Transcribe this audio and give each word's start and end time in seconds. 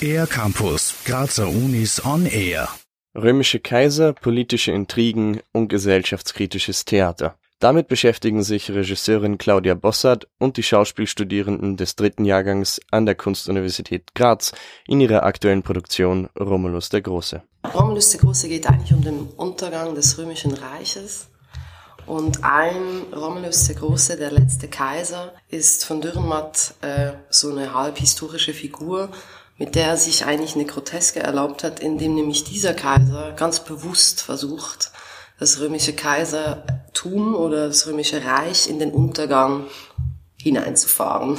Air 0.00 0.26
Campus, 0.26 0.94
Grazer 1.04 1.48
Unis 1.48 2.04
on 2.04 2.26
Air. 2.26 2.68
Römische 3.14 3.60
Kaiser, 3.60 4.12
politische 4.12 4.72
Intrigen 4.72 5.40
und 5.52 5.68
gesellschaftskritisches 5.68 6.84
Theater. 6.84 7.36
Damit 7.58 7.88
beschäftigen 7.88 8.42
sich 8.42 8.70
Regisseurin 8.70 9.36
Claudia 9.36 9.74
Bossart 9.74 10.26
und 10.38 10.56
die 10.56 10.62
Schauspielstudierenden 10.62 11.76
des 11.76 11.96
dritten 11.96 12.24
Jahrgangs 12.24 12.80
an 12.90 13.04
der 13.04 13.14
Kunstuniversität 13.14 14.14
Graz 14.14 14.52
in 14.86 15.00
ihrer 15.00 15.24
aktuellen 15.24 15.62
Produktion 15.62 16.30
Romulus 16.38 16.88
der 16.88 17.02
Große. 17.02 17.42
Romulus 17.74 18.10
der 18.10 18.20
Große 18.20 18.48
geht 18.48 18.66
eigentlich 18.66 18.94
um 18.94 19.02
den 19.02 19.28
Untergang 19.36 19.94
des 19.94 20.16
Römischen 20.16 20.54
Reiches. 20.54 21.29
Und 22.10 22.42
ein 22.42 23.04
Romulus 23.14 23.68
der 23.68 23.76
Große, 23.76 24.16
der 24.16 24.32
letzte 24.32 24.66
Kaiser, 24.66 25.32
ist 25.48 25.84
von 25.84 26.00
Dürrenmatt 26.00 26.74
äh, 26.80 27.12
so 27.28 27.52
eine 27.52 27.72
halb 27.72 27.98
historische 27.98 28.52
Figur, 28.52 29.10
mit 29.58 29.76
der 29.76 29.86
er 29.86 29.96
sich 29.96 30.24
eigentlich 30.24 30.56
eine 30.56 30.64
Groteske 30.64 31.20
erlaubt 31.20 31.62
hat, 31.62 31.78
indem 31.78 32.16
nämlich 32.16 32.42
dieser 32.42 32.74
Kaiser 32.74 33.30
ganz 33.36 33.62
bewusst 33.62 34.22
versucht, 34.22 34.90
das 35.38 35.60
römische 35.60 35.92
Kaisertum 35.92 37.36
oder 37.36 37.68
das 37.68 37.86
römische 37.86 38.24
Reich 38.24 38.68
in 38.68 38.80
den 38.80 38.90
Untergang 38.90 39.66
hineinzufahren. 40.36 41.38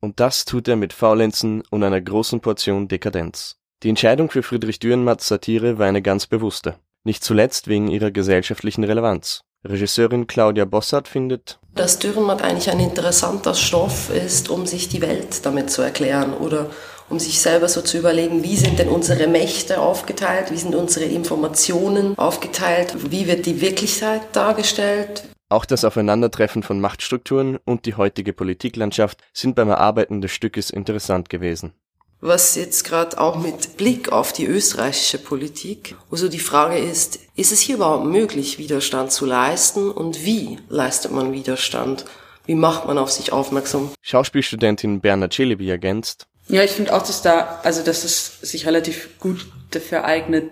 Und 0.00 0.18
das 0.18 0.46
tut 0.46 0.66
er 0.68 0.76
mit 0.76 0.94
Faulenzen 0.94 1.62
und 1.68 1.84
einer 1.84 2.00
großen 2.00 2.40
Portion 2.40 2.88
Dekadenz. 2.88 3.58
Die 3.82 3.90
Entscheidung 3.90 4.30
für 4.30 4.42
Friedrich 4.42 4.78
Dürrenmatts 4.78 5.28
Satire 5.28 5.76
war 5.76 5.88
eine 5.88 6.00
ganz 6.00 6.26
bewusste. 6.26 6.76
Nicht 7.04 7.22
zuletzt 7.22 7.68
wegen 7.68 7.88
ihrer 7.88 8.10
gesellschaftlichen 8.10 8.84
Relevanz. 8.84 9.42
Regisseurin 9.64 10.26
Claudia 10.26 10.64
Bossart 10.64 11.06
findet, 11.06 11.58
dass 11.74 11.98
Dürrenmatt 11.98 12.42
eigentlich 12.42 12.70
ein 12.70 12.80
interessanter 12.80 13.54
Stoff 13.54 14.10
ist, 14.10 14.48
um 14.48 14.66
sich 14.66 14.88
die 14.88 15.02
Welt 15.02 15.44
damit 15.44 15.70
zu 15.70 15.82
erklären 15.82 16.32
oder 16.32 16.70
um 17.10 17.18
sich 17.18 17.40
selber 17.40 17.68
so 17.68 17.82
zu 17.82 17.98
überlegen, 17.98 18.42
wie 18.42 18.56
sind 18.56 18.78
denn 18.78 18.88
unsere 18.88 19.26
Mächte 19.26 19.80
aufgeteilt, 19.80 20.50
wie 20.50 20.56
sind 20.56 20.74
unsere 20.74 21.04
Informationen 21.06 22.16
aufgeteilt, 22.16 23.10
wie 23.10 23.26
wird 23.26 23.46
die 23.46 23.60
Wirklichkeit 23.60 24.22
dargestellt. 24.32 25.24
Auch 25.48 25.64
das 25.64 25.84
Aufeinandertreffen 25.84 26.62
von 26.62 26.80
Machtstrukturen 26.80 27.58
und 27.64 27.84
die 27.84 27.96
heutige 27.96 28.32
Politiklandschaft 28.32 29.18
sind 29.32 29.56
beim 29.56 29.68
Erarbeiten 29.68 30.20
des 30.20 30.30
Stückes 30.30 30.70
interessant 30.70 31.28
gewesen. 31.28 31.74
Was 32.20 32.54
jetzt 32.54 32.84
gerade 32.84 33.18
auch 33.18 33.38
mit 33.38 33.76
Blick 33.78 34.12
auf 34.12 34.32
die 34.32 34.44
österreichische 34.44 35.18
Politik, 35.18 35.96
wo 36.10 36.16
so 36.16 36.28
die 36.28 36.38
Frage 36.38 36.78
ist, 36.78 37.18
ist 37.34 37.50
es 37.50 37.60
hier 37.60 37.76
überhaupt 37.76 38.04
möglich, 38.04 38.58
Widerstand 38.58 39.10
zu 39.10 39.24
leisten 39.24 39.90
und 39.90 40.24
wie 40.24 40.58
leistet 40.68 41.12
man 41.12 41.32
Widerstand? 41.32 42.04
Wie 42.44 42.54
macht 42.54 42.86
man 42.86 42.98
auf 42.98 43.10
sich 43.10 43.32
aufmerksam? 43.32 43.90
Schauspielstudentin 44.02 45.00
Berna 45.00 45.30
Celebi 45.30 45.70
ergänzt, 45.70 46.26
ja, 46.50 46.64
ich 46.64 46.72
finde 46.72 46.92
auch, 46.94 47.02
dass 47.02 47.22
da, 47.22 47.60
also 47.62 47.82
dass 47.84 48.02
es 48.02 48.40
sich 48.40 48.66
relativ 48.66 49.20
gut 49.20 49.46
dafür 49.70 50.04
eignet, 50.04 50.50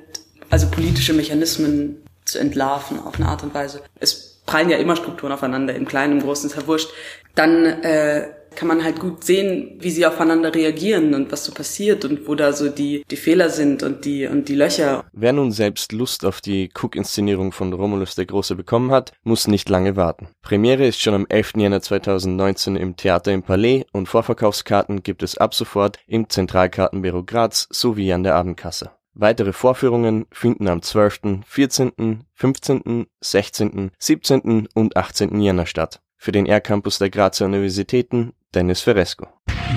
also 0.48 0.68
politische 0.68 1.12
Mechanismen 1.12 2.04
zu 2.24 2.38
entlarven 2.38 3.00
auf 3.00 3.16
eine 3.16 3.26
Art 3.26 3.42
und 3.42 3.52
Weise. 3.52 3.82
Es 3.98 4.40
prallen 4.46 4.70
ja 4.70 4.78
immer 4.78 4.94
Strukturen 4.94 5.32
aufeinander, 5.32 5.74
im 5.74 5.86
Kleinen, 5.86 6.18
im 6.18 6.22
Großen 6.22 6.48
ist 6.48 6.56
ja 6.56 6.66
wurscht. 6.68 6.90
Dann 7.34 7.64
äh, 7.82 8.28
kann 8.58 8.66
man 8.66 8.82
halt 8.82 8.98
gut 8.98 9.22
sehen, 9.22 9.76
wie 9.78 9.90
sie 9.90 10.04
aufeinander 10.04 10.52
reagieren 10.52 11.14
und 11.14 11.30
was 11.30 11.44
so 11.44 11.52
passiert 11.52 12.04
und 12.04 12.26
wo 12.26 12.34
da 12.34 12.52
so 12.52 12.68
die, 12.68 13.04
die 13.08 13.16
Fehler 13.16 13.50
sind 13.50 13.84
und 13.84 14.04
die, 14.04 14.26
und 14.26 14.48
die 14.48 14.56
Löcher. 14.56 15.04
Wer 15.12 15.32
nun 15.32 15.52
selbst 15.52 15.92
Lust 15.92 16.24
auf 16.24 16.40
die 16.40 16.68
Cook-Inszenierung 16.74 17.52
von 17.52 17.72
Romulus 17.72 18.16
der 18.16 18.26
Große 18.26 18.56
bekommen 18.56 18.90
hat, 18.90 19.12
muss 19.22 19.46
nicht 19.46 19.68
lange 19.68 19.94
warten. 19.94 20.30
Premiere 20.42 20.88
ist 20.88 21.00
schon 21.00 21.14
am 21.14 21.26
11. 21.28 21.52
Jänner 21.56 21.80
2019 21.80 22.74
im 22.74 22.96
Theater 22.96 23.32
im 23.32 23.44
Palais 23.44 23.84
und 23.92 24.08
Vorverkaufskarten 24.08 25.04
gibt 25.04 25.22
es 25.22 25.38
ab 25.38 25.54
sofort 25.54 26.00
im 26.08 26.28
Zentralkartenbüro 26.28 27.22
Graz 27.22 27.68
sowie 27.70 28.12
an 28.12 28.24
der 28.24 28.34
Abendkasse. 28.34 28.90
Weitere 29.14 29.52
Vorführungen 29.52 30.26
finden 30.32 30.66
am 30.66 30.82
12., 30.82 31.44
14., 31.46 32.24
15., 32.34 33.06
16., 33.20 33.92
17. 34.00 34.68
und 34.74 34.96
18. 34.96 35.40
Jänner 35.40 35.66
statt. 35.66 36.00
Für 36.18 36.32
den 36.32 36.46
R-Campus 36.46 36.98
der 36.98 37.10
Grazer 37.10 37.46
Universitäten 37.46 38.32
Dennis 38.54 38.82
Feresco. 38.82 39.28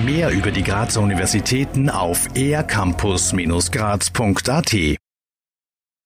Mehr 0.04 0.30
über 0.30 0.50
die 0.50 0.62
Grazer 0.62 1.00
Universitäten 1.00 1.88
auf 1.88 2.28
ercampus-graz.at 2.34 4.98